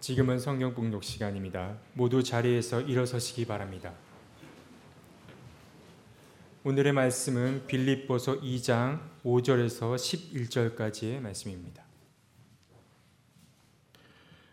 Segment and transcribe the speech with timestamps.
[0.00, 1.76] 지금은 성경 봉독 시간입니다.
[1.94, 3.92] 모두 자리에서 일어서시기 바랍니다.
[6.62, 11.82] 오늘의 말씀은 빌립보서 2장 5절에서 11절까지의 말씀입니다.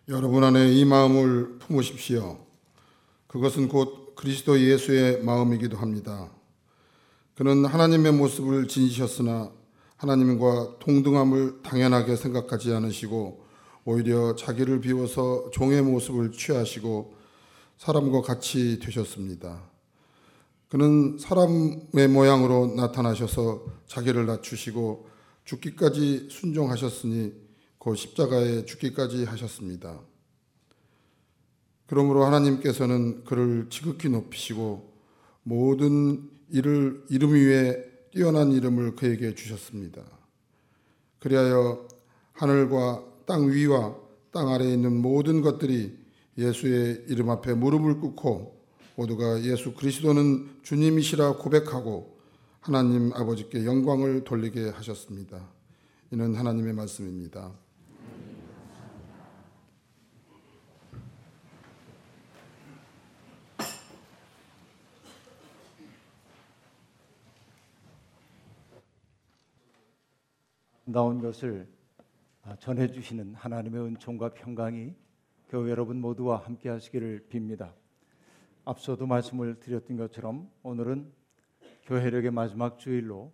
[0.08, 2.40] 여러분 안에 이 마음을 품으십시오.
[3.28, 6.32] 그것은 곧 그리스도 예수의 마음이기도 합니다.
[7.36, 9.52] 그는 하나님의 모습을 지니셨으나
[9.98, 13.45] 하나님과 동등함을 당연하게 생각하지 않으시고
[13.86, 17.14] 오히려 자기를 비워서 종의 모습을 취하시고
[17.78, 19.70] 사람과 같이 되셨습니다.
[20.70, 25.08] 그는 사람의 모양으로 나타나셔서 자기를 낮추시고
[25.46, 27.34] 죽기까지 순종하셨으니
[27.78, 30.02] 곧 십자가에 죽기까지 하셨습니다.
[31.86, 34.92] 그러므로 하나님께서는 그를 지극히 높이시고
[35.44, 40.02] 모든 이를 이름 위에 뛰어난 이름을 그에게 주셨습니다.
[41.20, 41.88] 그리하여
[42.34, 43.96] 하늘과 땅 위와
[44.32, 45.98] 땅 아래에 있는 모든 것들이
[46.38, 48.56] 예수의 이름 앞에 무릎을 꿇고
[48.96, 52.20] 모두가 예수 그리스도는 주님이시라 고백하고
[52.60, 55.50] 하나님 아버지께 영광을 돌리게 하셨습니다.
[56.12, 57.54] 이는 하나님의 말씀입니다.
[70.86, 71.85] 나온 것을 아,
[72.60, 74.94] 전해주시는 하나님의 은총과 평강이
[75.50, 77.74] 교회 여러분 모두와 함께 하시기를 빕니다.
[78.66, 81.12] 앞서도 말씀을 드렸던 것처럼 오늘은
[81.86, 83.34] 교회력의 마지막 주일로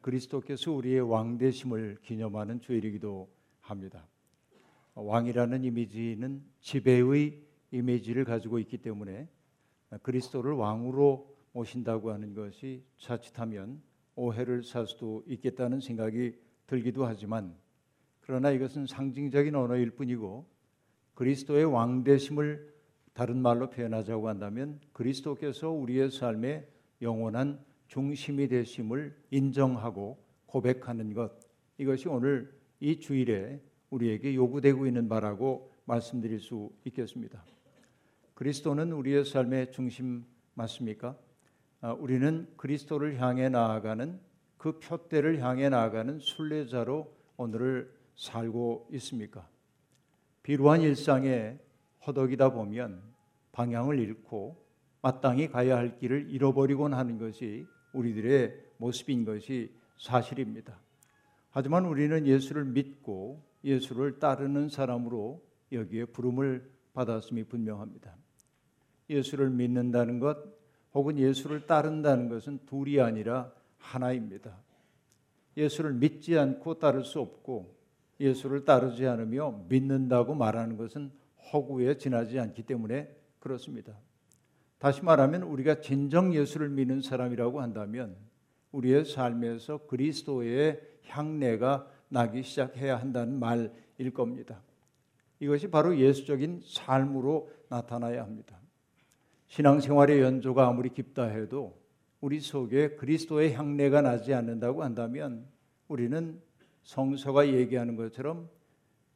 [0.00, 3.28] 그리스도께서 우리의 왕 되심을 기념하는 주일이기도
[3.60, 4.06] 합니다.
[4.94, 9.28] 왕이라는 이미지는 지배의 이미지를 가지고 있기 때문에
[10.02, 13.82] 그리스도를 왕으로 모신다고 하는 것이 자칫하면
[14.14, 16.32] 오해를 살 수도 있겠다는 생각이
[16.66, 17.54] 들기도 하지만
[18.28, 20.46] 그러나 이것은 상징적인 언어일 뿐이고
[21.14, 22.74] 그리스도의 왕되심을
[23.14, 26.68] 다른 말로 표현하자고 한다면 그리스도께서 우리의 삶의
[27.00, 31.32] 영원한 중심이 되심을 인정하고 고백하는 것
[31.78, 37.42] 이것이 오늘 이 주일에 우리에게 요구되고 있는 바라고 말씀드릴 수 있겠습니다.
[38.34, 41.16] 그리스도는 우리의 삶의 중심 맞습니까?
[41.80, 44.20] 아, 우리는 그리스도를 향해 나아가는
[44.58, 49.48] 그 표대를 향해 나아가는 순례자로 오늘을 살고 있습니까?
[50.42, 51.58] 비루한 일상에
[52.06, 53.02] 허덕이다 보면
[53.52, 54.66] 방향을 잃고
[55.00, 60.78] 마땅히 가야 할 길을 잃어버리곤 하는 것이 우리들의 모습인 것이 사실입니다.
[61.50, 65.42] 하지만 우리는 예수를 믿고 예수를 따르는 사람으로
[65.72, 68.16] 여기에 부름을 받았음이 분명합니다.
[69.08, 70.36] 예수를 믿는다는 것
[70.92, 74.56] 혹은 예수를 따른다는 것은 둘이 아니라 하나입니다.
[75.56, 77.77] 예수를 믿지 않고 따를 수 없고
[78.20, 81.10] 예수를 따르지 않으며 믿는다고 말하는 것은
[81.52, 83.98] 허구에 지나지 않기 때문에 그렇습니다.
[84.78, 88.16] 다시 말하면 우리가 진정 예수를 믿는 사람이라고 한다면
[88.72, 94.62] 우리의 삶에서 그리스도의 향내가 나기 시작해야 한다는 말일 겁니다.
[95.40, 98.58] 이것이 바로 예수적인 삶으로 나타나야 합니다.
[99.48, 101.78] 신앙생활의 연조가 아무리 깊다 해도
[102.20, 105.46] 우리 속에 그리스도의 향내가 나지 않는다고 한다면
[105.86, 106.40] 우리는
[106.88, 108.48] 성서가 얘기하는 것처럼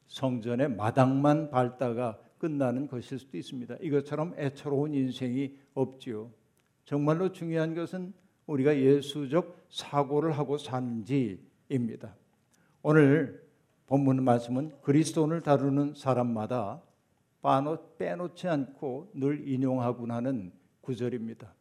[0.05, 3.77] 성전의 마당만 밟다가 끝나는 것일 수도 있습니다.
[3.81, 6.31] 이것처럼 애처로운 인생이 없지요.
[6.85, 8.13] 정말로 중요한 것은
[8.45, 12.15] 우리가 예수적 사고를 하고 사는지입니다.
[12.83, 13.43] 오늘
[13.87, 16.79] 본문 말씀은 그리스도를 다루는 사람마다
[17.97, 20.51] 빼놓 지 않고 늘 인용하곤 하는
[20.81, 21.51] 구절입니다.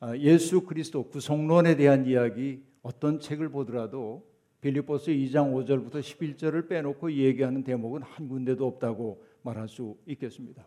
[0.00, 4.26] 아, 예수 그리스도 구속론에 대한 이야기 어떤 책을 보더라도
[4.60, 10.66] 빌립보스 2장 5절부터 11절을 빼놓고 얘기하는 대목은 한 군데도 없다고 말할 수 있겠습니다.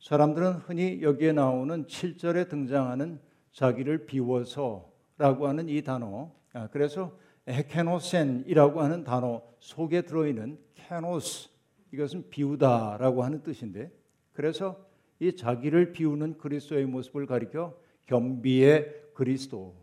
[0.00, 3.20] 사람들은 흔히 여기에 나오는 7절에 등장하는
[3.52, 7.16] 자기를 비워서라고 하는 이 단어, 아, 그래서
[7.46, 11.50] 에케노센이라고 하는 단어 속에 들어있는 케노스
[11.92, 13.92] 이것은 비우다라고 하는 뜻인데,
[14.32, 14.82] 그래서
[15.20, 17.76] 이 자기를 비우는 그리스도의 모습을 가리켜
[18.06, 19.74] 겸비의 그리스도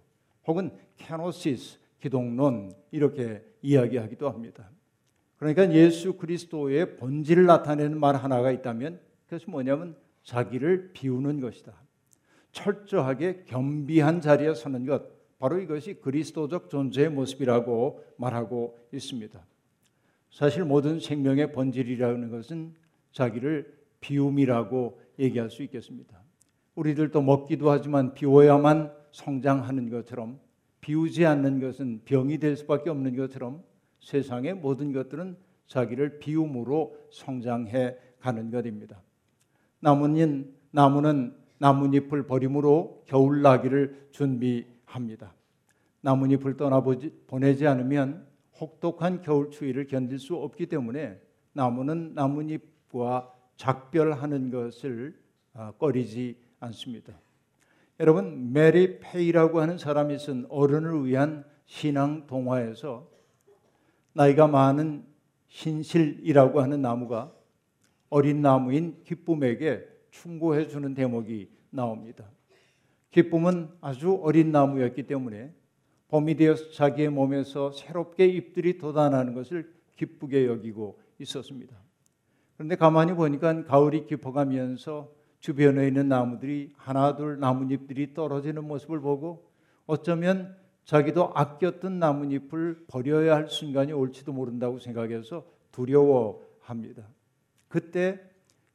[0.46, 4.70] 혹은 케노시스 기독론 이렇게 이야기하기도 합니다.
[5.38, 11.74] 그러니까 예수 그리스도의 본질을 나타내는 말 하나가 있다면 그것이 뭐냐면 자기를 비우는 것이다.
[12.52, 15.04] 철저하게 겸비한 자리에 서는 것
[15.40, 19.44] 바로 이것이 그리스도적 존재의 모습이라고 말하고 있습니다.
[20.30, 22.76] 사실 모든 생명의 본질이라는 것은
[23.12, 26.22] 자기를 비움이라고 얘기할 수 있겠습니다.
[26.76, 30.40] 우리들도 먹기도 하지만 비워야만 성장하는 것처럼
[30.82, 33.64] 비우지 않는 것은 병이 될 수밖에 없는 것처럼
[34.00, 35.38] 세상의 모든 것들은
[35.68, 39.02] 자기를 비움으로 성장해 가는 것입니다.
[39.80, 45.34] 나무는 나무는 나뭇잎을 버림으로 겨울나기를 준비합니다.
[46.02, 48.26] 나뭇잎을 떠나보내지 않으면
[48.60, 51.20] 혹독한 겨울 추위를 견딜 수 없기 때문에
[51.54, 55.20] 나무는 나뭇잎과 작별하는 것을
[55.54, 57.14] 아, 꺼리지 않습니다.
[58.02, 63.08] 여러분 메리 페이라고 하는 사람이 쓴 어른을 위한 신앙 동화에서
[64.14, 65.06] 나이가 많은
[65.50, 67.32] 신실이라고 하는 나무가
[68.10, 72.26] 어린 나무인 기쁨에게 충고해 주는 대목이 나옵니다.
[73.12, 75.54] 기쁨은 아주 어린 나무였기 때문에
[76.08, 81.78] 봄이 되어서 자기의 몸에서 새롭게 잎들이 돋아나는 것을 기쁘게 여기고 있었습니다.
[82.58, 89.50] 그런데 가만히 보니까 가을이 깊어가면서 주변에 있는 나무들이 하나 둘 나뭇잎들이 떨어지는 모습을 보고
[89.88, 90.56] 어쩌면
[90.86, 97.08] 자기도 아꼈던 나뭇잎을 버려야 할 순간이 올지도 모른다고 생각해서 두려워합니다.
[97.68, 98.20] 그때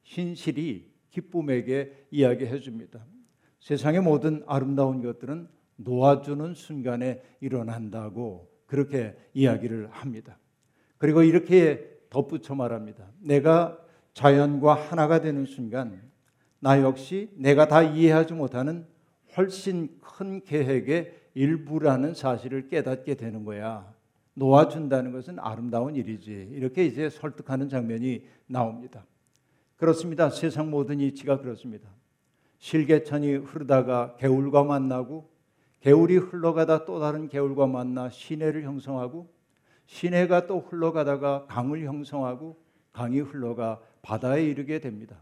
[0.03, 3.05] 신실이 기쁨에게 이야기해 줍니다.
[3.61, 5.47] 세상의 모든 아름다운 것들은
[5.77, 10.37] 놓아주는 순간에 일어난다고 그렇게 이야기를 합니다.
[10.97, 13.09] 그리고 이렇게 덧붙여 말합니다.
[13.19, 13.77] 내가
[14.13, 16.01] 자연과 하나가 되는 순간
[16.59, 18.85] 나 역시 내가 다 이해하지 못하는
[19.35, 23.93] 훨씬 큰 계획의 일부라는 사실을 깨닫게 되는 거야.
[24.33, 26.49] 놓아준다는 것은 아름다운 일이지.
[26.51, 29.05] 이렇게 이제 설득하는 장면이 나옵니다.
[29.77, 30.29] 그렇습니다.
[30.29, 31.89] 세상 모든 이치가 그렇습니다.
[32.59, 35.29] 실개천이 흐르다가 개울과 만나고
[35.81, 39.31] 개울이 흘러가다 또 다른 개울과 만나 시내를 형성하고
[39.85, 42.59] 시내가 또 흘러가다가 강을 형성하고
[42.91, 45.17] 강이 흘러가 바다에 이르게 됩니다.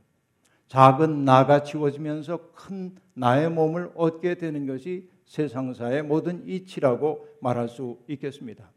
[0.68, 8.72] 작은 나가 지워지면서 큰 나의 몸을 얻게 되는 것이 세상사의 모든 이치라고 말할 수 있겠습니다.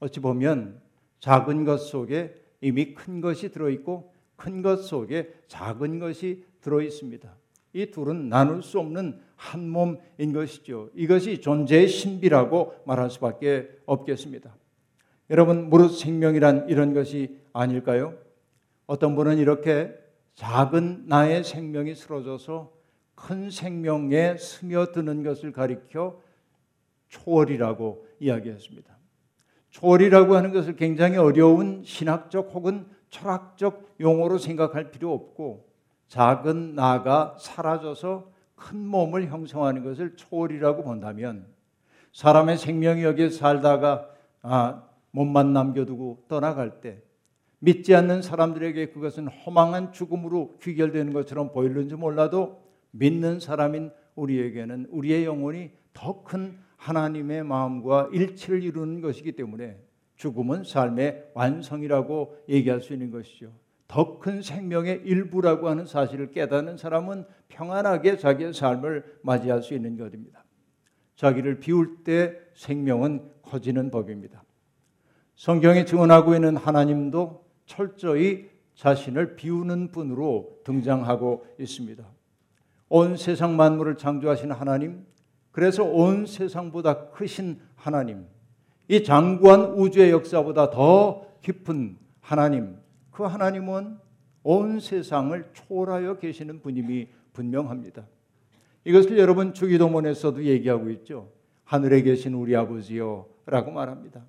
[0.00, 0.80] 어찌 보면
[1.20, 7.34] 작은 것 속에 이미 큰 것이 들어있고 큰 것 속에 작은 것이 들어있습니다.
[7.72, 10.90] 이 둘은 나눌 수 없는 한 몸인 것이죠.
[10.94, 14.54] 이것이 존재의 신비라고 말할 수밖에 없겠습니다.
[15.30, 18.14] 여러분, 무릇 생명이란 이런 것이 아닐까요?
[18.86, 19.92] 어떤 분은 이렇게
[20.34, 22.72] 작은 나의 생명이 쓰러져서
[23.14, 26.20] 큰 생명에 스며드는 것을 가리켜
[27.08, 28.94] 초월이라고 이야기했습니다.
[29.70, 35.68] 초월이라고 하는 것을 굉장히 어려운 신학적 혹은 철학적 용어로 생각할 필요 없고
[36.08, 41.46] 작은 나가 사라져서 큰 몸을 형성하는 것을 초월이라고 본다면
[42.12, 44.08] 사람의 생명이 여기에 살다가
[44.42, 47.02] 아, 몸만 남겨두고 떠나갈 때
[47.64, 55.70] 믿지 않는 사람들에게 그것은 허망한 죽음으로 귀결되는 것처럼 보일는지 몰라도 믿는 사람인 우리에게는 우리의 영혼이
[55.94, 59.78] 더 큰 하나님의 마음과 일치를 이루는 것이기 때문에
[60.16, 63.50] 죽음은 삶의 완성이라고 얘기할 수 있는 것이죠.
[63.88, 70.44] 더 큰 생명의 일부라고 하는 사실을 깨닫는 사람은 평안하게 자기의 삶을 맞이할 수 있는 것입니다.
[71.16, 74.44] 자기를 비울 때 생명은 커지는 법입니다.
[75.36, 82.04] 성경에 증언하고 있는 하나님도 철저히 자신을 비우는 분으로 등장하고 있습니다.
[82.88, 85.04] 온 세상 만물을 창조하신 하나님,
[85.50, 88.26] 그래서 온 세상보다 크신 하나님,
[88.88, 92.76] 이 장구한 우주의 역사보다 더 깊은 하나님,
[93.10, 93.98] 그 하나님은
[94.42, 98.06] 온 세상을 초월하여 계시는 분임이 분명합니다.
[98.84, 101.30] 이것을 여러분 주기도문에서도 얘기하고 있죠.
[101.64, 104.22] 하늘에 계신 우리 아버지요 라고 말합니다.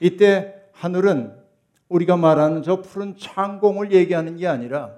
[0.00, 1.43] 이때 하늘은
[1.88, 4.94] 우리가 말하는 저 푸른 창공을 얘기하는 게 아니라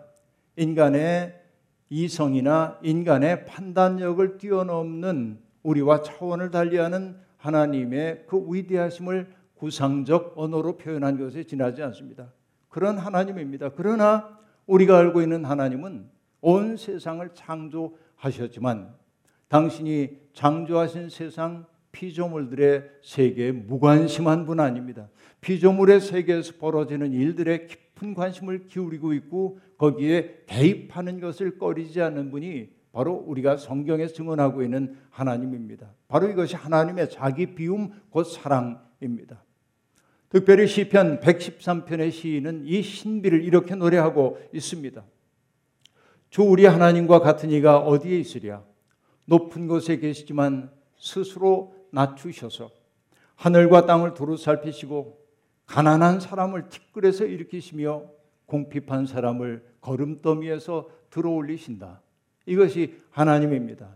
[0.56, 1.40] 인간의
[1.88, 11.82] 이성이나 인간의 판단력을 뛰어넘는 우리와 차원을 달리하는 하나님의 그 위대하심을 구상적 언어로 표현한 것에 지나지
[11.82, 12.32] 않습니다.
[12.68, 13.70] 그런 하나님입니다.
[13.70, 16.08] 그러나 우리가 알고 있는 하나님은
[16.40, 18.94] 온 세상을 창조하셨지만
[19.48, 25.08] 당신이 창조하신 세상 피조물들의 세계에 무관심한 분 아닙니다.
[25.40, 33.12] 피조물의 세계에서 벌어지는 일들에 깊은 관심을 기울이고 있고 거기에 개입하는 것을 꺼리지 않는 분이 바로
[33.12, 35.92] 우리가 성경에 증언하고 있는 하나님입니다.
[36.08, 39.44] 바로 이것이 하나님의 자기 비움 곧 사랑입니다.
[40.30, 45.04] 특별히 시편 113편의 시인은 이 신비를 이렇게 노래하고 있습니다.
[46.30, 48.64] 주 우리 하나님과 같은 이가 어디에 있으랴?
[49.26, 52.70] 높은 곳에 계시지만 스스로 낮추셔서
[53.36, 55.25] 하늘과 땅을 두루 살피시고
[55.66, 58.04] 가난한 사람을 티끌에서 일으키시며
[58.46, 62.00] 공핍한 사람을 걸음더미에서 들어올리신다.
[62.46, 63.88] 이것이 하나님입니다.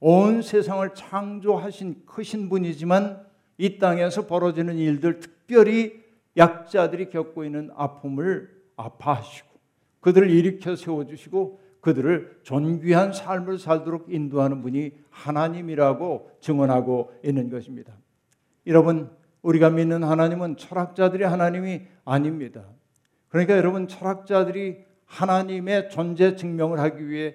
[0.00, 3.26] 온 세상을 창조하신 크신 분이지만
[3.58, 6.02] 이 땅에서 벌어지는 일들 특별히
[6.36, 9.48] 약자들이 겪고 있는 아픔을 아파하시고
[10.00, 17.92] 그들을 일으켜 세워주시고 그들을 존귀한 삶을 살도록 인도하는 분이 하나님이라고 증언하고 있는 것입니다.
[18.66, 19.10] 여러분,
[19.42, 22.64] 우리가 믿는 하나님은 철학자들의 하나님이 아닙니다.
[23.28, 27.34] 그러니까 여러분, 철학자들이 하나님의 존재 증명을 하기 위해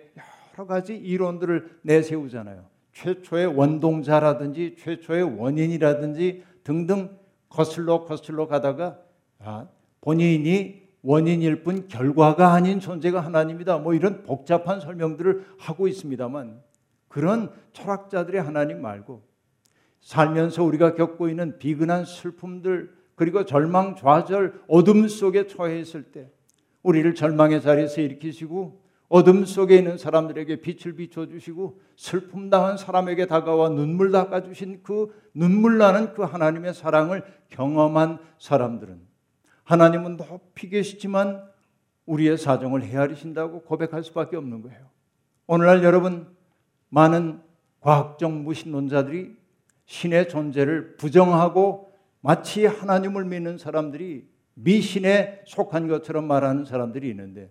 [0.53, 2.65] 여러 가지 이론들을 내세우잖아요.
[2.93, 7.17] 최초의 원동자라든지 최초의 원인이라든지 등등
[7.49, 8.97] 거슬러 거슬러 가다가
[9.39, 9.67] 아,
[10.01, 13.77] 본인이 원인일 뿐 결과가 아닌 존재가 하나님이다.
[13.79, 16.61] 뭐 이런 복잡한 설명들을 하고 있습니다만
[17.07, 19.21] 그런 철학자들의 하나님 말고
[20.05, 26.29] 살면서 우리가 겪고 있는 비근한 슬픔들 그리고 절망 좌절 어둠 속에 처해 있을 때
[26.83, 33.69] 우리를 절망의 자리에서 일으키시고 어둠 속에 있는 사람들에게 빛을 비춰 주시고 슬픔 당한 사람에게 다가와
[33.69, 39.01] 눈물 닦아 주신 그 눈물 나는 그 하나님의 사랑을 경험한 사람들은
[39.63, 41.43] 하나님은 높이 계시지만
[42.05, 44.85] 우리의 사정을 헤아리신다고 고백할 수밖에 없는 거예요.
[45.47, 46.27] 오늘날 여러분
[46.89, 47.41] 많은
[47.79, 49.44] 과학적 무신론자들이
[49.85, 57.49] 신의 존재를 부정하고 마치 하나님을 믿는 사람들이 미신에 속한 것처럼 말하는 사람들이 있는데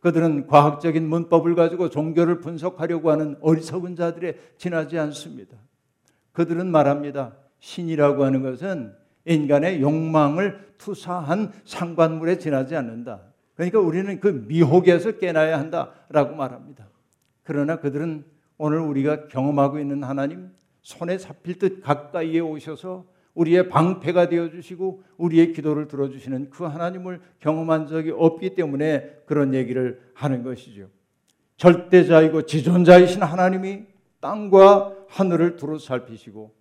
[0.00, 5.56] 그들은 과학적인 문법을 가지고 종교를 분석하려고 하는 어리석은 자들에 지나지 않습니다.
[6.32, 7.34] 그들은 말합니다.
[7.60, 13.22] 신이라고 하는 것은 인간의 욕망을 투사한 상관물에 지나지 않는다.
[13.54, 16.86] 그러니까 우리는 그 미혹에서 깨나야 한다라고 말합니다.
[17.42, 18.24] 그러나 그들은
[18.58, 20.50] 오늘 우리가 경험하고 있는 하나님
[20.84, 27.20] 손에 잡힐 듯 가까이에 오셔서 우리의 방패가 되어 주시고 우리의 기도를 들어 주시는 그 하나님을
[27.40, 30.88] 경험한 적이 없기 때문에 그런 얘기를 하는 것이죠.
[31.56, 33.84] 절대자이고 지존자이신 하나님이
[34.20, 36.54] 땅과 하늘을 두루 살피시고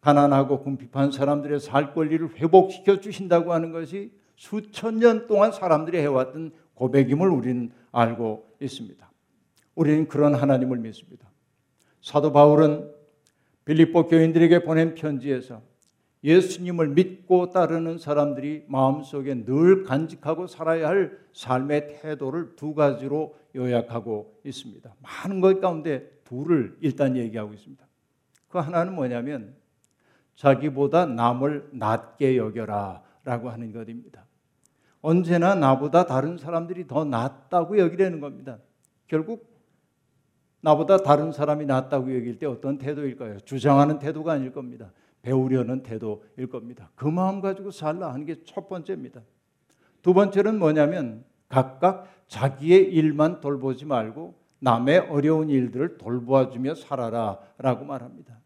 [0.00, 7.28] 가난하고 궁핍한 사람들의 살 권리를 회복시켜 주신다고 하는 것이 수천 년 동안 사람들이 해왔던 고백임을
[7.28, 9.10] 우리는 알고 있습니다.
[9.74, 11.28] 우리는 그런 하나님을 믿습니다.
[12.00, 12.95] 사도 바울은
[13.66, 15.60] 빌립보 교인들에게 보낸 편지에서
[16.24, 24.94] 예수님을 믿고 따르는 사람들이 마음속에 늘 간직하고 살아야 할 삶의 태도를 두 가지로 요약하고 있습니다.
[25.00, 27.84] 많은 것 가운데 둘을 일단 얘기하고 있습니다.
[28.48, 29.54] 그 하나는 뭐냐면
[30.36, 34.24] 자기보다 남을 낮게 여겨라 라고 하는 것입니다.
[35.00, 38.58] 언제나 나보다 다른 사람들이 더 낫다고 여기려는 겁니다.
[39.08, 39.55] 결국
[40.66, 43.38] 나보다 다른 사람이 낫다고 여길 때 어떤 태도일까요?
[43.44, 44.90] 주장하는 태도가 아닐 겁니다.
[45.22, 46.90] 배우려는 태도일 겁니다.
[46.96, 49.20] 그 마음 가지고 살라 하는 게 첫 번째입니다.
[50.02, 58.36] 두 번째는 뭐냐면 각각 자기의 일만 돌보지 말고 남의 어려운 일들을 돌보아주며 살아라 라고 말합니다.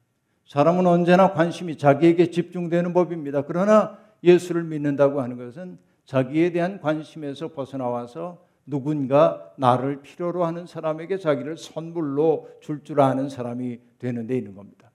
[0.45, 3.43] 사람은 언제나 관심이 자기에게 집중되는 법입니다.
[3.47, 11.57] 그러나 예수를 믿는다고 하는 것은 자기에 대한 관심에서 벗어나와서 누군가 나를 필요로 하는 사람에게 자기를
[11.57, 14.90] 선물로 줄줄 아는 사람이 되는 데 있는 겁니다.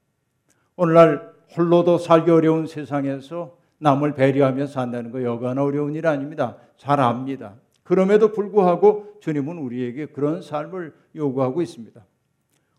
[0.76, 6.58] 오늘날 홀로도 살기 어려운 세상에서 남을 배려하며 산다는 거 여간 어려운 일 아닙니다.
[6.78, 7.56] 잘 압니다.
[7.84, 12.04] 그럼에도 불구하고 주님은 우리에게 그런 삶을 요구하고 있습니다.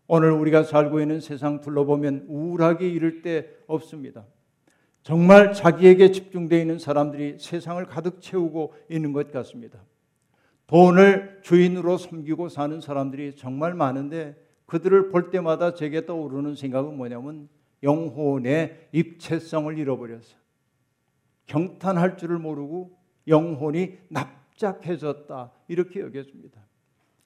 [0.07, 4.25] 오늘 우리가 살고 있는 세상 둘러보면 우울하게 이를 데 없습니다.
[5.03, 9.79] 정말 자기에게 집중되어 있는 사람들이 세상을 가득 채우고 있는 것 같습니다.
[10.67, 17.47] 돈을 주인으로 섬기고 사는 사람들이 정말 많은데 그들을 볼 때마다 제게 떠오르는 생각은 뭐냐면
[17.83, 20.35] 영혼의 입체성을 잃어버렸어.
[21.45, 22.97] 경탄할 줄을 모르고
[23.27, 25.51] 영혼이 납작해졌다.
[25.69, 26.61] 이렇게 여겨집니다.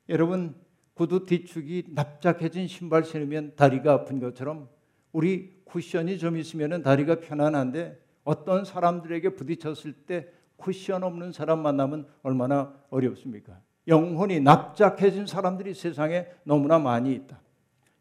[0.09, 0.55] 여러분,
[0.93, 4.69] 구두 뒤축이 납작해진 신발 신으면 다리가 아픈 것처럼
[5.11, 10.27] 우리 쿠션이 좀 있으면 다리가 편안한데 어떤 사람들에게 부딪혔을 때
[10.61, 13.59] 쿠션 없는 사람 만나면 얼마나 어렵습니까?
[13.87, 17.41] 영혼이 납작해진 사람들이 세상에 너무나 많이 있다.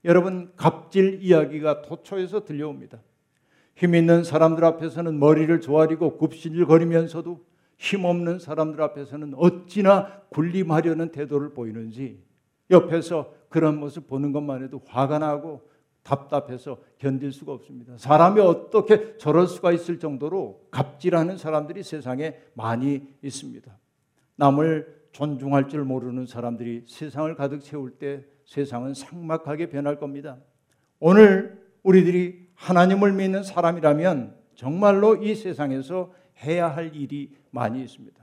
[0.04, 3.00] 여러분 갑질 이야기가 도처에서 들려옵니다.
[3.74, 7.44] 힘 있는 사람들 앞에서는 머리를 조아리고 굽실거리면서도
[7.78, 12.22] 힘 없는 사람들 앞에서는 어찌나 군림하려는 태도를 보이는지
[12.70, 15.69] 옆에서 그런 모습 보는 것만 해도 화가 나고
[16.02, 17.96] 답답해서 견딜 수가 없습니다.
[17.96, 23.78] 사람이 어떻게 저럴 수가 있을 정도로 갑질하는 사람들이 세상에 많이 있습니다.
[24.36, 30.38] 남을 존중할 줄 모르는 사람들이 세상을 가득 채울 때 세상은 삭막하게 변할 겁니다.
[30.98, 38.20] 오늘 우리들이 하나님을 믿는 사람이라면 정말로 이 세상에서 해야 할 일이 많이 있습니다.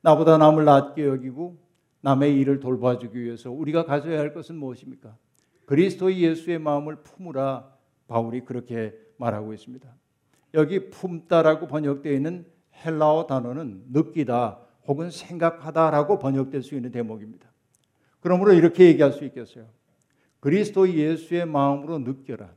[0.00, 1.58] 나보다 남을 낮게 여기고
[2.00, 5.16] 남의 일을 돌봐주기 위해서 우리가 가져야 할 것은 무엇입니까?
[5.68, 7.70] 그리스도 예수의 마음을 품으라
[8.06, 9.86] 바울이 그렇게 말하고 있습니다.
[10.54, 12.46] 여기 품다라고 번역되어 있는
[12.82, 17.46] 헬라어 단어는 느끼다 혹은 생각하다라고 번역될 수 있는 대목입니다.
[18.20, 19.66] 그러므로 이렇게 얘기할 수 있겠어요.
[20.40, 22.48] 그리스도 예수의 마음으로 느껴라.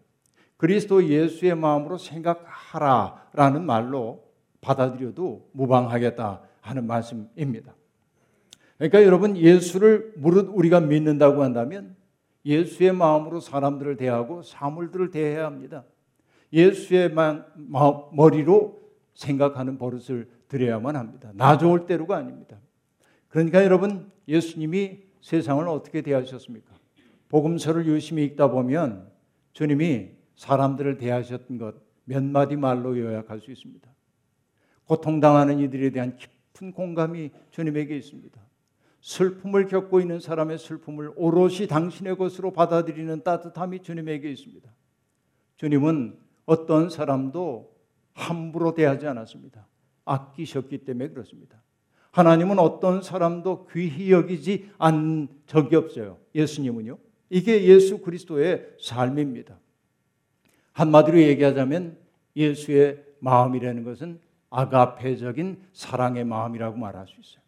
[0.55, 4.23] 그리스도 예수의 마음으로 생각하라 라는 말로
[4.61, 7.75] 받아들여도 무방하겠다 하는 말씀입니다.
[8.77, 11.99] 그러니까 여러분 예수를 무릇 우리가 믿는다고 한다면
[12.45, 15.83] 예수의 마음으로 사람들을 대하고 사물들을 대해야 합니다.
[16.51, 17.13] 예수의
[18.11, 18.81] 머리로
[19.13, 21.31] 생각하는 버릇을 들여야만 합니다.
[21.35, 22.57] 나 좋을 대로가 아닙니다.
[23.29, 26.73] 그러니까 여러분 예수님이 세상을 어떻게 대하셨습니까?
[27.29, 29.09] 복음서를 열심히 읽다 보면
[29.53, 33.89] 주님이 사람들을 대하셨던 것 몇 마디 말로 요약할 수 있습니다.
[34.85, 38.41] 고통당하는 이들에 대한 깊은 공감이 주님에게 있습니다.
[39.01, 44.69] 슬픔을 겪고 있는 사람의 슬픔을 오롯이 당신의 것으로 받아들이는 따뜻함이 주님에게 있습니다.
[45.57, 47.71] 주님은 어떤 사람도
[48.13, 49.67] 함부로 대하지 않았습니다.
[50.05, 51.61] 아끼셨기 때문에 그렇습니다.
[52.11, 56.17] 하나님은 어떤 사람도 귀히 여기지 않은 적이 없어요.
[56.35, 56.97] 예수님은요.
[57.29, 59.57] 이게 예수 그리스도의 삶입니다.
[60.73, 61.97] 한마디로 얘기하자면
[62.35, 67.40] 예수의 마음이라는 것은 아가페적인 사랑의 마음이라고 말할 수 있어요.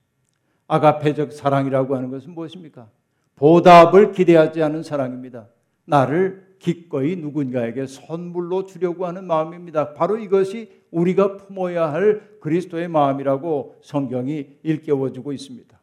[0.68, 2.88] 아가페적 사랑이라고 하는 것은 무엇입니까?
[3.36, 5.48] 보답을 기대하지 않은 사랑입니다.
[5.86, 9.94] 나를 기꺼이 누군가에게 선물로 주려고 하는 마음입니다.
[9.94, 15.80] 바로 이것이 우리가 품어야 할 그리스도의 마음이라고 성경이 일깨워주고 있습니다.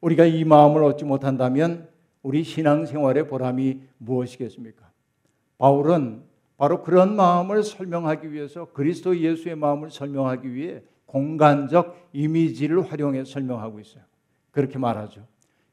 [0.00, 1.88] 우리가 이 마음을 얻지 못한다면
[2.22, 4.88] 우리 신앙생활의 보람이 무엇이겠습니까?
[5.58, 6.22] 바울은
[6.56, 14.04] 바로 그런 마음을 설명하기 위해서 그리스도 예수의 마음을 설명하기 위해 공간적 이미지를 활용해 설명하고 있어요.
[14.50, 15.26] 그렇게 말하죠.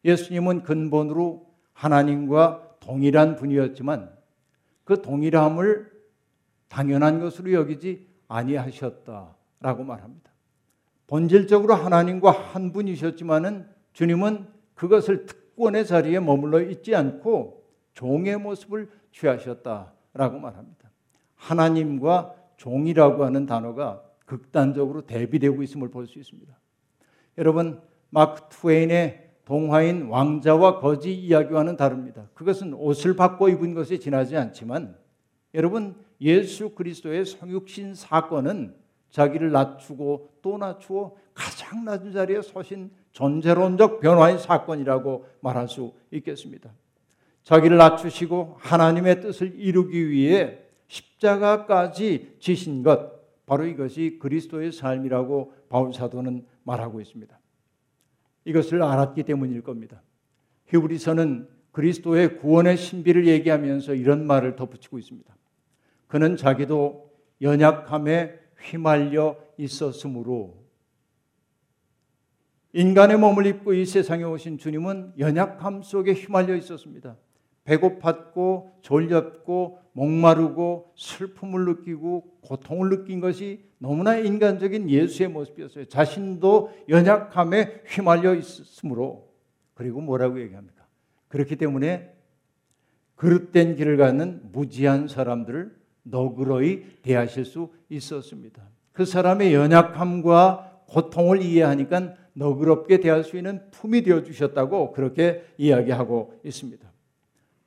[0.06, 4.16] 예수님은 근본으로 하나님과 동일한 분이었지만
[4.86, 5.92] 그 동일함을
[6.70, 10.32] 당연한 것으로 여기지 아니하셨다라고 말합니다.
[11.08, 20.90] 본질적으로 하나님과 한 분이셨지만은 주님은 그것을 특권의 자리에 머물러 있지 않고 종의 모습을 취하셨다라고 말합니다.
[21.36, 26.58] 하나님과 종이라고 하는 단어가 극단적으로 대비되고 있음을 볼 수 있습니다.
[27.38, 32.28] 여러분 마크 트웨인의 동화인 왕자와 거지 이야기와는 다릅니다.
[32.34, 34.98] 그것은 옷을 바꿔 입은 것에 지나지 않지만
[35.54, 38.76] 여러분 예수 그리스도의 성육신 사건은
[39.12, 46.72] 자기를 낮추고 또 낮추어 가장 낮은 자리에 서신 존재론적 변화의 사건이라고 말할 수 있겠습니다.
[47.44, 53.15] 자기를 낮추시고 하나님의 뜻을 이루기 위해 십자가까지 지신 것
[53.46, 57.40] 바로 이것이 그리스도의 삶이라고 바울 사도는 말하고 있습니다.
[58.46, 60.02] 이것을 알았기 때문일 겁니다.
[60.68, 65.36] 히브리서는 그리스도의 구원의 신비를 얘기하면서 이런 말을 덧붙이고 있습니다.
[66.08, 70.64] 그는 자기도 연약함에 휘말려 있었으므로
[72.74, 77.18] 인간의 몸을 입고 이 세상에 오신 주님은 연약함 속에 휘말려 있었습니다.
[77.66, 85.86] 배고팠고 졸렸고 목마르고 슬픔을 느끼고 고통을 느낀 것이 너무나 인간적인 예수의 모습이었어요.
[85.86, 89.30] 자신도 연약함에 휘말려 있으므로
[89.74, 90.86] 그리고 뭐라고 얘기합니까?
[91.28, 92.14] 그렇기 때문에
[93.16, 98.64] 그릇된 길을 가는 무지한 사람들을 너그러이 대하실 수 있었습니다.
[98.92, 106.95] 그 사람의 연약함과 고통을 이해하니까 너그럽게 대할 수 있는 품이 되어 주셨다고 그렇게 이야기하고 있습니다.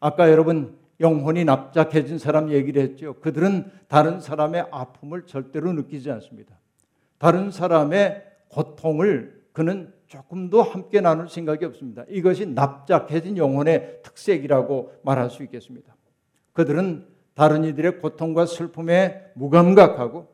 [0.00, 3.14] 아까 여러분 영혼이 납작해진 사람 얘기를 했죠.
[3.20, 6.58] 그들은 다른 사람의 아픔을 절대로 느끼지 않습니다.
[7.18, 12.04] 다른 사람의 고통을 그는 조금도 함께 나눌 생각이 없습니다.
[12.08, 15.94] 이것이 납작해진 영혼의 특색이라고 말할 수 있겠습니다.
[16.52, 20.26] 그들은 다른 이들의 고통과 슬픔에 무감각하고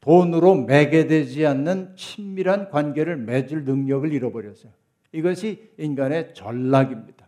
[0.00, 4.72] 돈으로 매개되지 않는 친밀한 관계를 맺을 능력을 잃어버렸어요.
[5.12, 7.23] 이것이 인간의 전락입니다.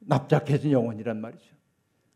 [0.00, 1.54] 납작해진 영혼이란 말이죠.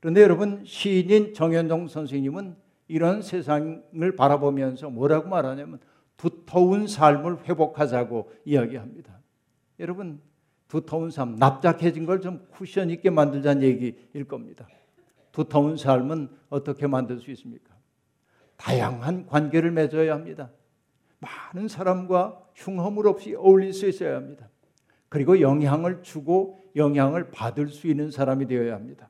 [0.00, 2.56] 그런데 여러분 시인인 정현종 선생님은
[2.88, 5.80] 이런 세상을 바라보면서 뭐라고 말하냐면
[6.16, 9.18] 두터운 삶을 회복하자고 이야기합니다.
[9.80, 10.20] 여러분
[10.68, 14.66] 두터운 삶, 납작해진 걸 좀 쿠션 있게 만들자는 얘기일 겁니다.
[15.32, 17.74] 두터운 삶은 어떻게 만들 수 있습니까?
[18.56, 20.50] 다양한 관계를 맺어야 합니다.
[21.18, 24.48] 많은 사람과 흉허물 없이 어울릴 수 있어야 합니다.
[25.14, 29.09] 그리고 영향을 주고 영향을 받을 수 있는 사람이 되어야 합니다.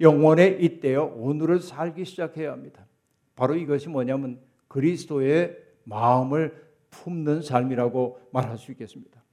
[0.00, 2.86] 영원에 잇대어 오늘을 살기 시작해야 합니다.
[3.34, 6.54] 바로 이것이 뭐냐면 그리스도의 마음을
[6.90, 9.24] 품는 삶이라고 말할 수 있겠습니다.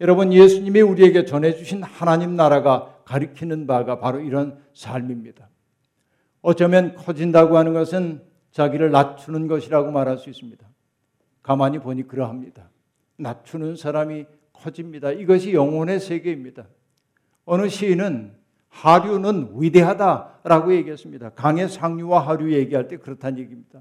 [0.00, 5.48] 여러분 예수님이 우리에게 전해 주신 하나님 나라가 가리키는 바가 바로 이런 삶입니다.
[6.40, 10.64] 어쩌면 커진다고 하는 것은 자기를 낮추는 것이라고 말할 수 있습니다.
[11.42, 12.70] 가만히 보니 그러합니다.
[13.16, 14.26] 낮추는 사람이
[14.62, 15.10] 커집니다.
[15.12, 16.66] 이것이 영혼의 세계입니다.
[17.44, 18.36] 어느 시인은
[18.68, 21.30] 하류는 위대하다라고 얘기했습니다.
[21.30, 23.80] 강의 상류와 하류 얘기할 때 그렇다는 얘기입니다.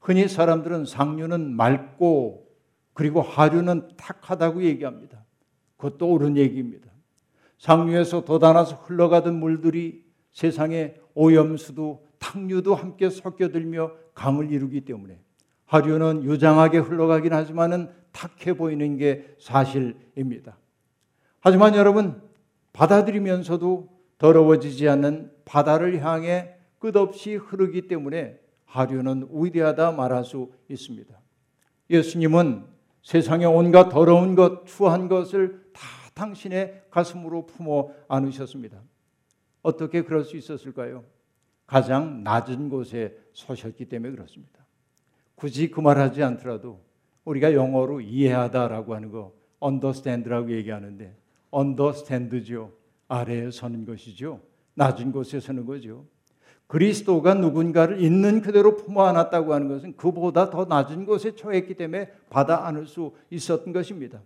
[0.00, 2.46] 흔히 사람들은 상류는 맑고
[2.92, 5.24] 그리고 하류는 탁하다고 얘기합니다.
[5.76, 6.88] 그것도 옳은 얘기입니다.
[7.58, 15.18] 상류에서 돋아나서 흘러가던 물들이 세상에 오염수도 탕류도 함께 섞여들며 강을 이루기 때문에
[15.66, 20.56] 하류는 유장하게 흘러가긴 하지만은 탁해 보이는 게 사실입니다.
[21.40, 22.22] 하지만 여러분
[22.72, 31.14] 받아들이면서도 더러워지지 않는 바다를 향해 끝없이 흐르기 때문에 하류는 위대하다 말할 수 있습니다.
[31.90, 32.64] 예수님은
[33.02, 35.82] 세상의 온갖 더러운 것, 추한 것을 다
[36.14, 38.80] 당신의 가슴으로 품어 안으셨습니다.
[39.62, 41.04] 어떻게 그럴 수 있었을까요?
[41.66, 44.64] 가장 낮은 곳에 서셨기 때문에 그렇습니다.
[45.34, 46.80] 굳이 그 말하지 않더라도
[47.24, 49.32] 우리가 영어로 이해하다라고 하는 거
[49.62, 51.14] understand라고 얘기하는데
[51.54, 52.72] understand죠.
[53.08, 54.40] 아래에 서는 것이죠.
[54.74, 56.04] 낮은 곳에 서는 거죠.
[56.66, 62.66] 그리스도가 누군가를 있는 그대로 품어 안았다고 하는 것은 그보다 더 낮은 곳에 처했기 때문에 받아
[62.66, 64.20] 안을 수 있었던 것입니다.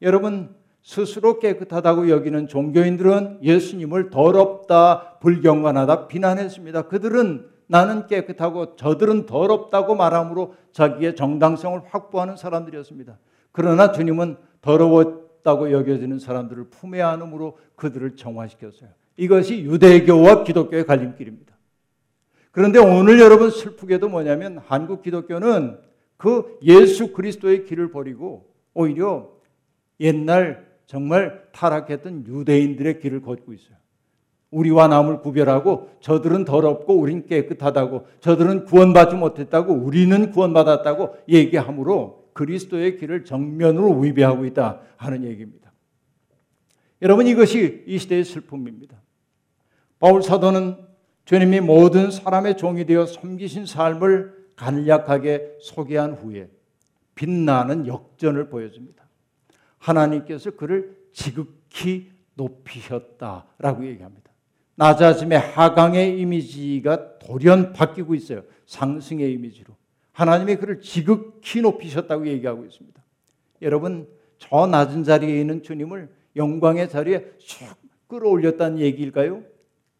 [0.00, 6.82] 여러분 스스로 깨끗하다고 여기는 종교인들은 예수님을 더럽다, 불경건하다 비난했습니다.
[6.82, 13.18] 그들은 나는 깨끗하고 저들은 더럽다고 말함으로 자기의 정당성을 확보하는 사람들이었습니다.
[13.50, 18.90] 그러나 주님은 더러웠다고 여겨지는 사람들을 품에 안음으로 그들을 정화시켰어요.
[19.16, 21.56] 이것이 유대교와 기독교의 갈림길입니다.
[22.50, 25.78] 그런데 오늘 여러분 슬프게도 뭐냐면 한국 기독교는
[26.18, 29.30] 그 예수 그리스도의 길을 버리고 오히려
[29.98, 33.81] 옛날 정말 타락했던 유대인들의 길을 걷고 있어요.
[34.52, 43.24] 우리와 남을 구별하고 저들은 더럽고 우린 깨끗하다고 저들은 구원받지 못했다고 우리는 구원받았다고 얘기함으로 그리스도의 길을
[43.24, 45.72] 정면으로 위배하고 있다 하는 얘기입니다.
[47.00, 49.00] 여러분 이것이 이 시대의 슬픔입니다.
[49.98, 50.76] 바울 사도는
[51.24, 56.48] 주님이 모든 사람의 종이 되어 섬기신 삶을 간략하게 소개한 후에
[57.14, 59.02] 빛나는 역전을 보여줍니다.
[59.78, 64.21] 하나님께서 그를 지극히 높이셨다라고 얘기합니다.
[64.76, 68.42] 낮아짐의 하강의 이미지가 돌연 바뀌고 있어요.
[68.66, 69.74] 상승의 이미지로.
[70.12, 73.02] 하나님이 그를 지극히 높이셨다고 얘기하고 있습니다.
[73.62, 74.08] 여러분,
[74.38, 77.66] 저 낮은 자리에 있는 주님을 영광의 자리에 쑥
[78.08, 79.42] 끌어올렸다는 얘기일까요?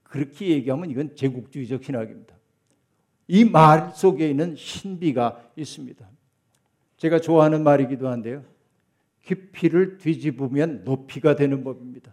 [0.03, 2.35] 그렇게 얘기하면 이건 제국주의적 신학입니다.
[3.29, 6.07] 이 말 속에 있는 신비가 있습니다.
[6.99, 8.45] 제가 좋아하는 말이기도 한데요.
[9.23, 12.12] 깊이를 뒤집으면 높이가 되는 법입니다.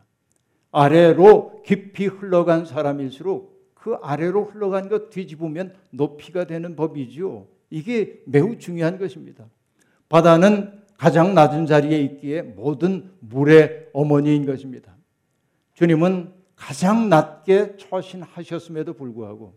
[0.72, 7.48] 아래로 깊이 흘러간 사람일수록 그 아래로 흘러간 것 뒤집으면 높이가 되는 법이지요.
[7.70, 9.46] 이게 매우 중요한 것입니다.
[10.10, 14.94] 바다는 가장 낮은 자리에 있기에 모든 물의 어머니인 것입니다.
[15.76, 19.54] 주님은 가장 낮게 처신하셨음에도 불구하고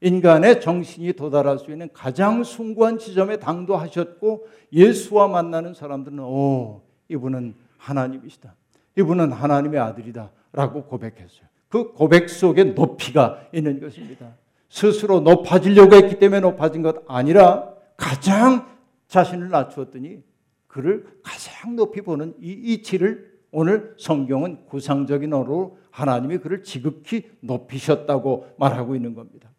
[0.00, 8.56] 인간의 정신이 도달할 수 있는 가장 숭고한 지점에 당도하셨고 예수와 만나는 사람들은 오 이분은 하나님이시다.
[8.98, 10.30] 이분은 하나님의 아들이다.
[10.52, 11.46] 라고 고백했어요.
[11.68, 14.34] 그 고백 속에 높이가 있는 것입니다.
[14.68, 18.66] 스스로 높아지려고 했기 때문에 높아진 것 아니라 가장
[19.08, 20.22] 자신을 낮추었더니
[20.66, 28.96] 그를 가장 높이 보는 이 이치를 오늘 성경은 구상적인 어로 하나님이 그를 지극히 높이셨다고 말하고
[28.96, 29.50] 있는 겁니다.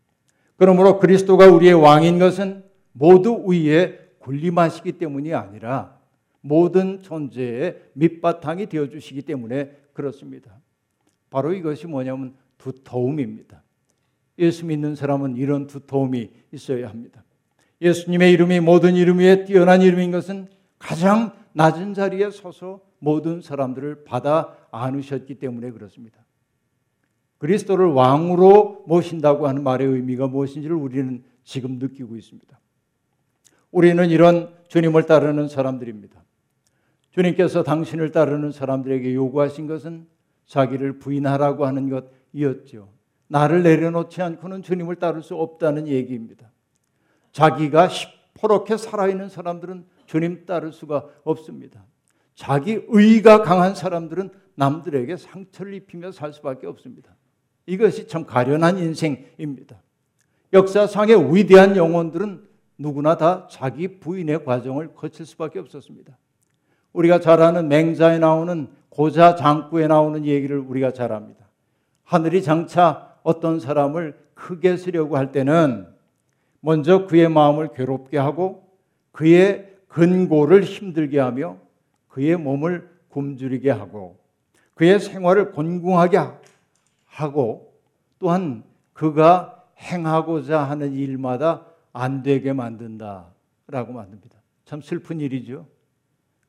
[0.58, 5.99] 그러므로 그리스도가 우리의 왕인 것은 모두 위에 군림하시기 때문이 아니라
[6.41, 10.62] 모든 존재의 밑바탕이 되어 주시기 때문에 그렇습니다.
[11.34, 13.63] 바로 이것이 뭐냐면 두터움입니다.
[14.38, 17.24] 예수 믿는 사람은 이런 두터움이 있어야 합니다.
[17.82, 24.56] 예수님의 이름이 모든 이름 위에 뛰어난 이름인 것은 가장 낮은 자리에 서서 모든 사람들을 받아
[24.69, 26.24] 안으셨기 때문에 그렇습니다.
[27.39, 32.60] 그리스도를 왕으로 모신다고 하는 말의 의미가 무엇인지를 우리는 지금 느끼고 있습니다.
[33.72, 36.24] 우리는 이런 주님을 따르는 사람들입니다.
[37.10, 40.13] 주님께서 당신을 따르는 사람들에게 요구하신 것은
[40.54, 42.89] 자기를 부인하라고 하는 것이었죠.
[43.28, 46.52] 나를 내려놓지 않고는 주님을 따를 수 없다는 얘기입니다.
[47.32, 51.84] 자기가 시퍼렇게 살아있는 사람들은 주님 따를 수가 없습니다.
[52.36, 57.16] 자기 의가 강한 사람들은 남들에게 상처를 입히며 살 수밖에 없습니다.
[57.66, 59.82] 이것이 참 가련한 인생입니다.
[60.52, 66.16] 역사상의 위대한 영혼들은 누구나 다 자기 부인의 과정을 거칠 수밖에 없었습니다.
[66.92, 71.47] 우리가 잘 아는 맹자에 나오는 고자 장구에 나오는 얘기를 우리가 잘 압니다.
[72.03, 75.88] 하늘이 장차 어떤 사람을 크게 쓰려고 할 때는
[76.60, 78.69] 먼저 그의 마음을 괴롭게 하고
[79.12, 81.58] 그의 근고를 힘들게 하며
[82.08, 84.19] 그의 몸을 굶주리게 하고
[84.75, 86.19] 그의 생활을 곤궁하게
[87.08, 87.73] 하고
[88.19, 94.38] 또한 그가 행하고자 하는 일마다 안 되게 만든다라고 만듭니다.
[94.65, 95.65] 참 슬픈 일이죠.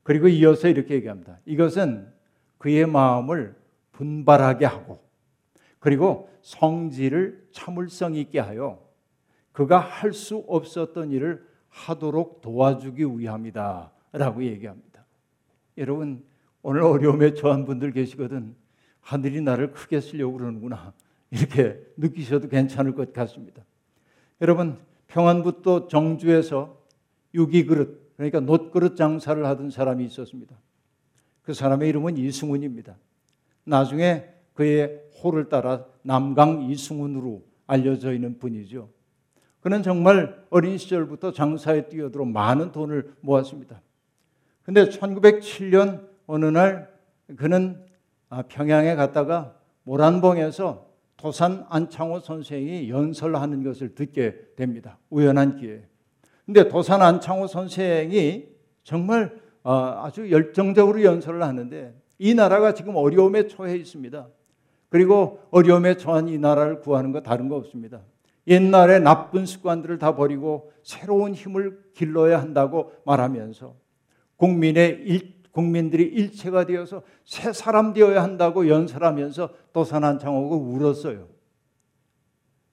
[0.02, 1.38] 그리고 이어서 이렇게 얘기합니다.
[1.46, 2.12] 이것은
[2.64, 3.55] 그의 마음을
[3.92, 4.98] 분발하게 하고
[5.79, 8.83] 그리고 성질을 참을성 있게 하여
[9.53, 13.92] 그가 할 수 없었던 일을 하도록 도와주기 위함이다.
[14.12, 15.05] 라고 얘기합니다.
[15.77, 16.24] 여러분,
[16.62, 18.55] 오늘 어려움에 처한 분들 계시거든.
[19.03, 20.94] 하늘이 나를 크게 쓰려고 그러는구나.
[21.31, 23.62] 이렇게 느끼셔도 괜찮을 것 같습니다.
[24.40, 26.81] 여러분, 평안북도 정주에서
[27.35, 30.57] 유기그릇, 그러니까 놋그릇 장사를 하던 사람이 있었습니다.
[31.44, 32.96] 그 사람의 이름은 이승훈입니다.
[33.64, 38.88] 나중에 그의 호를 따라 남강 이승훈으로 알려져 있는 분이죠.
[39.61, 43.80] 그는 정말 어린 시절부터 장사에 뛰어들어 많은 돈을 모았습니다.
[44.62, 46.92] 근데 1907년 어느 날
[47.37, 47.83] 그는
[48.28, 54.98] 아, 평양에 갔다가 모란봉에서 도산 안창호 선생이 연설하는 것을 듣게 됩니다.
[55.11, 55.83] 우연한 기회에.
[56.44, 58.46] 근데 도산 안창호 선생이
[58.83, 64.29] 정말 아, 아주 열정적으로 연설을 하는데 이 나라가 지금 어려움에 처해 있습니다.
[64.90, 68.03] 그리고 어려움에 처한 이 나라를 구하는 거 다른 거 없습니다.
[68.46, 73.74] 옛날의 나쁜 습관들을 다 버리고 새로운 힘을 길러야 한다고 말하면서
[74.37, 81.29] 국민의 일, 국민들이 일체가 되어서 새 사람 되어야 한다고 연설하면서 도산한창하고 울었어요.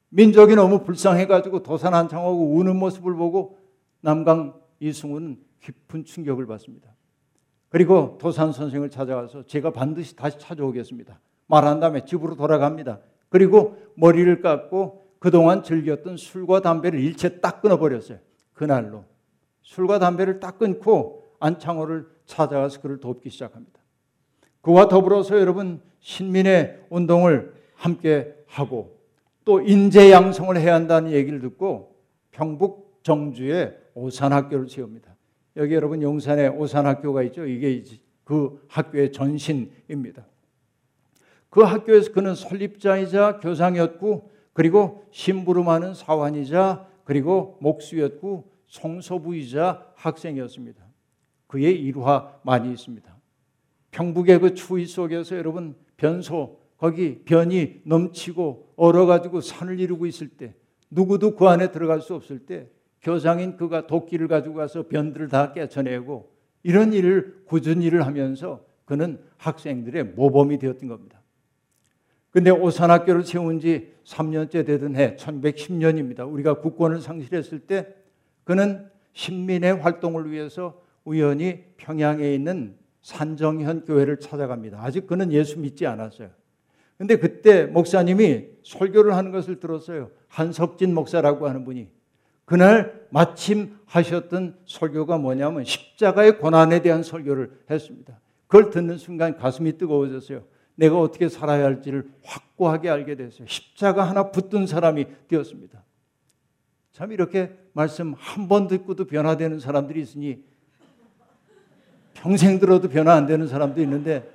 [0.09, 3.57] 민족이 너무 불쌍해가지고 도산한창하고 우는 모습을 보고
[4.01, 6.93] 남강 이승우는 깊은 충격을 받습니다.
[7.69, 11.19] 그리고 도산 선생을 찾아가서 제가 반드시 다시 찾아오겠습니다.
[11.47, 12.99] 말한 다음에 집으로 돌아갑니다.
[13.29, 18.19] 그리고 머리를 깎고 그동안 즐겼던 술과 담배를 일체 딱 끊어버렸어요.
[18.53, 19.05] 그날로.
[19.61, 23.79] 술과 담배를 딱 끊고 안창호를 찾아가서 그를 돕기 시작합니다.
[24.61, 28.99] 그와 더불어서 여러분 신민의 운동을 함께 하고
[29.45, 31.95] 또 인재 양성을 해야 한다는 얘기를 듣고
[32.31, 35.10] 평북 정주에 오산학교를 세웁니다.
[35.57, 37.45] 여기 여러분 용산에 오산학교가 있죠.
[37.45, 37.83] 이게
[38.23, 40.25] 그 학교의 전신입니다.
[41.49, 50.81] 그 학교에서 그는 설립자이자 교장이었고 그리고 심부름하는 사환이자 그리고 목수였고 송소부이자 학생이었습니다.
[51.47, 53.13] 그의 일화 많이 있습니다.
[53.91, 60.55] 평북의 그 추위 속에서 여러분 변소 거기 변이 넘치고 얼어가지고 산을 이루고 있을 때
[60.89, 62.69] 누구도 그 안에 들어갈 수 없을 때
[63.01, 66.31] 교장인 그가 도끼를 가지고 가서 변들을 다 깨쳐내고
[66.63, 71.21] 이런 일을 굳은 일을 하면서 그는 학생들의 모범이 되었던 겁니다.
[72.29, 76.31] 근데 오산학교를 세운 지 3년째 되던 해 1110년입니다.
[76.31, 77.87] 우리가 국권을 상실했을 때
[78.43, 84.81] 그는 신민의 활동을 위해서 우연히 평양에 있는 산정현 교회를 찾아갑니다.
[84.81, 86.29] 아직 그는 예수 믿지 않았어요.
[86.97, 90.11] 근데 그때 목사님이 설교를 하는 것을 들었어요.
[90.27, 91.89] 한석진 목사라고 하는 분이.
[92.45, 98.19] 그날 마침 하셨던 설교가 뭐냐면 십자가의 고난에 대한 설교를 했습니다.
[98.47, 100.43] 그걸 듣는 순간 가슴이 뜨거워졌어요.
[100.75, 103.47] 내가 어떻게 살아야 할지를 확고하게 알게 됐어요.
[103.47, 105.83] 십자가 하나 붙든 사람이 되었습니다.
[106.91, 110.43] 참 이렇게 말씀 한 번 듣고도 변화되는 사람들이 있으니
[112.13, 114.29] 평생 들어도 변화 안 되는 사람도 있는데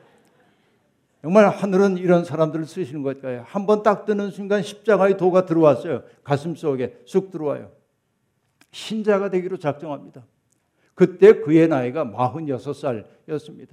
[1.23, 3.45] 정말 하늘은 이런 사람들을 쓰시는 것까요.
[3.47, 6.03] 한 번 딱 뜨는 순간 십자가의 도가 들어왔어요.
[6.23, 7.71] 가슴 속에 쑥 들어와요.
[8.77, 10.27] 신자가 되기로 작정합니다.
[10.95, 13.71] 그때 그의 나이가 46살이었습니다.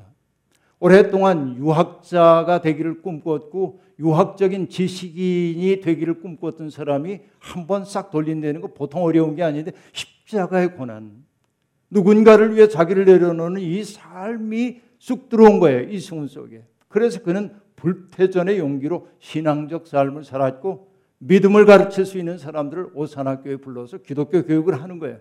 [0.80, 9.04] 오랫동안 유학자가 되기를 꿈꿨고 유학적인 지식인이 되기를 꿈꿨던 사람이 한 번 싹 돌린다는 거 보통
[9.04, 11.26] 어려운 게 아닌데 십자가의 고난.
[11.90, 15.82] 누군가를 위해 자기를 내려놓는 이 삶이 쑥 들어온 거예요.
[15.90, 16.64] 이 승훈 속에.
[16.88, 20.93] 그래서 그는 불태전의 용기로 신앙적 삶을 살았고
[21.26, 25.20] 믿음을 가르칠 수 있는 사람들을 오산학교에 불러서 기독교 교육을 하는 거예요.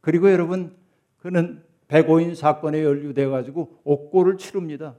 [0.00, 0.74] 그리고 여러분
[1.18, 4.94] 그는 백오인 사건에 연루돼 가지고 옥고를 치릅니다.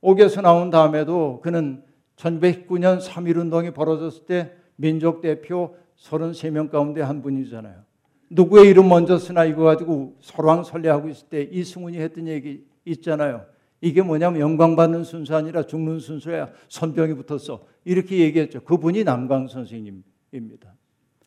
[0.00, 1.82] 옥에서 나온 다음에도 그는
[2.16, 7.82] 1109년 3.1 운동이 벌어졌을 때 민족 대표 33명 가운데 한 분이잖아요.
[8.30, 13.44] 누구의 이름 먼저 쓰나 이거 가지고 설왕설래하고 있을 때 이승훈이 했던 얘기 있잖아요.
[13.82, 17.66] 이게 뭐냐면 영광 받는 순서 아니라 죽는 순서야 선병이 붙었어.
[17.84, 18.62] 이렇게 얘기했죠.
[18.62, 20.72] 그분이 남강 선생님입니다.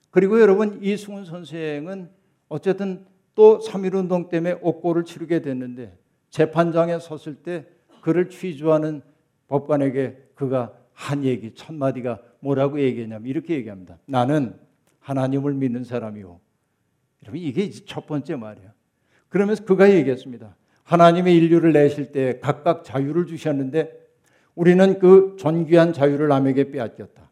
[0.09, 2.09] 그리고 여러분 이승훈 선생은
[2.47, 5.97] 어쨌든 또 3.1운동 때문에 옥고를 치르게 됐는데
[6.29, 7.67] 재판장에 섰을 때
[8.01, 9.01] 그를 취조하는
[9.49, 13.97] 법관에게 그가 한 얘기 첫 마디가 뭐라고 얘기했냐면 이렇게 얘기합니다.
[14.05, 14.57] 나는
[14.99, 16.39] 하나님을 믿는 사람이요.
[17.23, 18.71] 여러분 이게 첫 번째 말이에요.
[19.27, 20.55] 그러면서 그가 얘기했습니다.
[20.85, 23.91] 하나님의 인류를 내실 때 각각 자유를 주셨는데
[24.53, 27.29] 우리는 그 존귀한 자유를 남에게 빼앗겼다.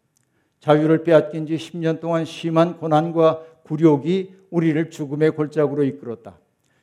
[0.59, 6.37] 자유를 빼앗긴 지 10년 동안 심한 고난과 굴욕이 우리를 죽음의 골짜기로 이끌었다.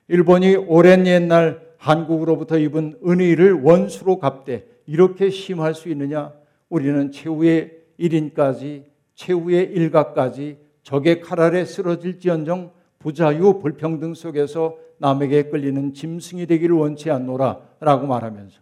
[0.09, 6.33] 일본이 오랜 옛날 한국으로부터 입은 은혜를 원수로 갚되 이렇게 심할 수 있느냐?
[6.68, 16.47] 우리는 최후의 1인까지 최후의 일각까지 적의 칼 아래 쓰러질지언정 부자유 불평등 속에서 남에게 끌리는 짐승이
[16.47, 18.61] 되기를 원치 않노라 라고 말하면서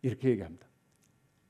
[0.00, 0.66] 이렇게 얘기합니다.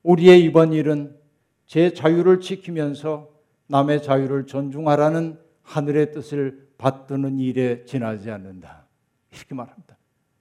[0.03, 1.17] 우리의 이번 일은
[1.65, 3.29] 제 자유를 지키면서
[3.67, 8.87] 남의 자유를 존중하라는 하늘의 뜻을 받드는 일에 지나지 않는다.
[9.31, 9.97] 이렇게 말합니다.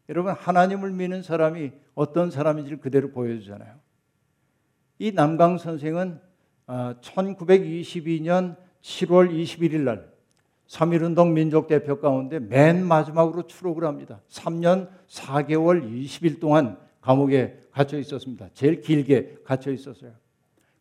[0.09, 3.79] 여러분 하나님을 믿는 사람이 어떤 사람인지를 그대로 보여주잖아요.
[4.99, 6.21] 이 남강 선생은
[6.67, 10.18] 1922년 7월 21일 날
[10.69, 14.21] 3.1운동 민족대표 가운데 맨 마지막으로 추록을 합니다.
[14.29, 18.49] 3년 4개월 20일 동안 감옥에 갇혀 있었습니다.
[18.53, 20.13] 제일 길게 갇혀 있었어요.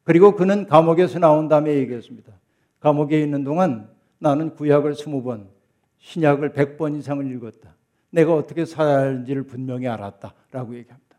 [0.04, 2.34] 그리고 그는 감옥에서 나온 다음에 얘기했습니다.
[2.80, 5.48] 감옥에 있는 동안 나는 구약을 20번,
[6.00, 7.76] 신약을 100번 이상을 읽었다.
[8.10, 11.18] 내가 어떻게 살지를 분명히 알았다 라고 얘기합니다.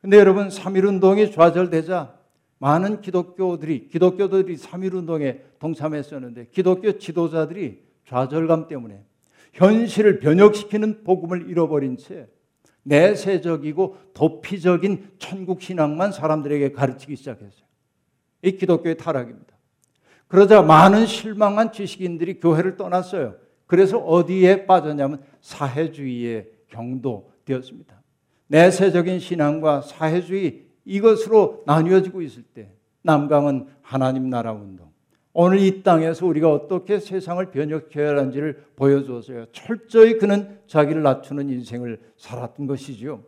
[0.00, 2.13] 근데 여러분 3.1운동이 좌절되자
[2.64, 9.04] 많은 기독교들이 기독교들이 3.1 운동에 동참했었는데 기독교 지도자들이 좌절감 때문에
[9.52, 12.26] 현실을 변혁시키는 복음을 잃어버린 채
[12.84, 17.66] 내세적이고 도피적인 천국 신앙만 사람들에게 가르치기 시작했어요.
[18.40, 19.54] 이 기독교의 타락입니다.
[20.26, 23.36] 그러자 많은 실망한 지식인들이 교회를 떠났어요.
[23.66, 28.00] 그래서 어디에 빠졌냐면 사회주의에 경도되었습니다.
[28.46, 32.70] 내세적인 신앙과 사회주의 이것으로 나뉘어지고 있을 때
[33.02, 34.92] 남강은 하나님 나라 운동.
[35.32, 39.46] 오늘 이 땅에서 우리가 어떻게 세상을 변혁해야 하는지를 보여주었어요.
[39.52, 43.22] 철저히 그는 자기를 낮추는 인생을 살았던 것이지요.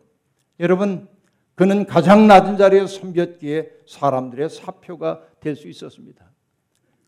[0.59, 1.07] 여러분,
[1.55, 6.31] 그는 가장 낮은 자리에 섬겼기에 사람들의 사표가 될 수 있었습니다.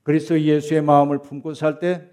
[0.04, 2.10] 그리스도 예수의 마음을 품고 살 때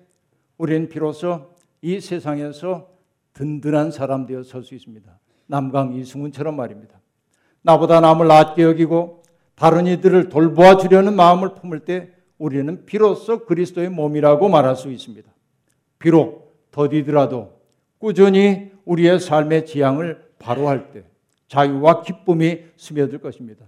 [0.59, 2.89] 우리는 비로소 이 세상에서
[3.33, 5.19] 든든한 사람 되어 설 수 있습니다.
[5.47, 7.01] 남강 이승훈처럼 말입니다.
[7.67, 9.25] 나보다 남을 낮게 여기고
[9.57, 15.29] 다른 이들을 돌보아 주려는 마음을 품을 때 우리는 비로소 그리스도의 몸이라고 말할 수 있습니다.
[15.99, 17.59] 비록 더디더라도
[17.99, 21.05] 꾸준히 우리의 삶의 지향을 바로할 때
[21.49, 23.65] 자유와 기쁨이 스며들 것입니다.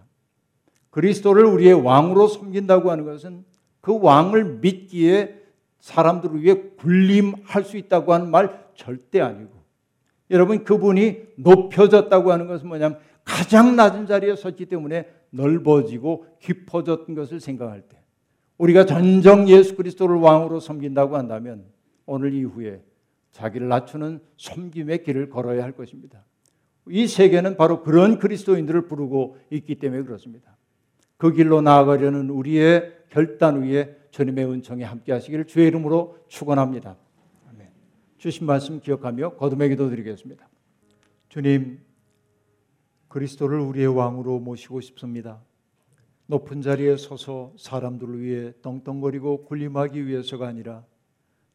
[0.90, 3.44] 그리스도를 우리의 왕으로 섬긴다고 하는 것은
[3.80, 5.34] 그 왕을 믿기에
[5.80, 9.50] 사람들을 위해 군림할 수 있다고 하는 말 절대 아니고
[10.30, 17.82] 여러분 그분이 높여졌다고 하는 것은 뭐냐면 가장 낮은 자리에 섰기 때문에 넓어지고 깊어졌던 것을 생각할
[17.82, 17.98] 때
[18.56, 21.64] 우리가 전정 예수 그리스도를 왕으로 섬긴다고 한다면
[22.06, 22.82] 오늘 이후에
[23.32, 26.24] 자기를 낮추는 섬김의 길을 걸어야 할 것입니다.
[26.88, 30.56] 이 세계는 바로 그런 그리스도인들을 부르고 있기 때문에 그렇습니다.
[31.18, 36.96] 그 길로 나아가려는 우리의 결단 위에 주님의 은총에 함께 하시기를 주의 이름으로 축원합니다.
[38.16, 40.48] 주신 말씀 기억하며 거듭의 기도 드리겠습니다.
[41.28, 41.78] 주님
[43.08, 45.40] 그리스도를 우리의 왕으로 모시고 싶습니다.
[46.26, 50.84] 높은 자리에 서서 사람들을 위해 떵떵거리고 군림하기 위해서가 아니라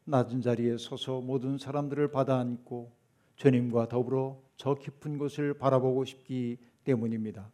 [0.04, 2.92] 낮은 자리에 서서 모든 사람들을 받아 안고
[3.36, 7.50] 주님과 더불어 저 깊은 곳을 바라보고 싶기 때문입니다.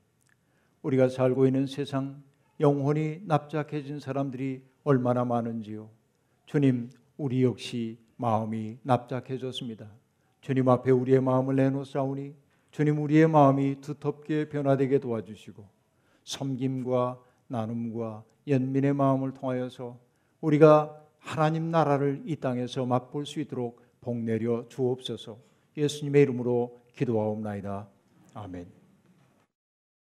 [0.82, 2.22] 우리가 살고 있는 세상
[2.58, 5.90] 영혼이 납작해진 사람들이 얼마나 많은지요.
[6.46, 9.90] 주님, 우리 역시 마음이 납작해졌습니다.
[10.40, 12.34] 주님 앞에 우리의 마음을 내놓사오니
[12.70, 15.64] 주님 우리의 마음이 두텁게 변화되게 도와주시고
[16.24, 19.98] 섬김과 나눔과 연민의 마음을 통하여서
[20.40, 25.38] 우리가 하나님 나라를 이 땅에서 맛볼 수 있도록 복 내려 주옵소서.
[25.76, 27.88] 예수님의 이름으로 기도하옵나이다.
[28.34, 28.79] 아멘.